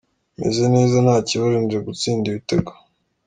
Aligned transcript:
Meze 0.39 0.63
neza 0.75 0.95
nta 1.05 1.17
kibazo, 1.27 1.55
nje 1.63 1.77
gutsinda 1.85 2.25
ibitego”. 2.29 2.71